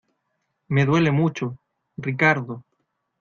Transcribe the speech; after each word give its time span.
me 0.73 0.81
duele 0.87 1.11
mucho. 1.17 1.47
Ricardo. 2.05 2.53